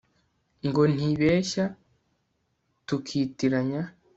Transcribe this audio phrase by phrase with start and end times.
[0.67, 1.65] ngo ntibeshya
[2.87, 3.81] tukitiranya